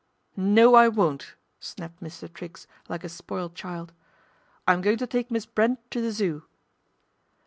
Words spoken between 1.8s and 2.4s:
Mr.